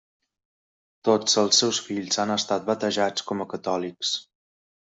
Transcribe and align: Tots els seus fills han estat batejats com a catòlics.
Tots 1.09 1.37
els 1.43 1.59
seus 1.63 1.81
fills 1.89 2.19
han 2.25 2.35
estat 2.39 2.67
batejats 2.73 3.29
com 3.29 3.45
a 3.47 3.51
catòlics. 3.55 4.19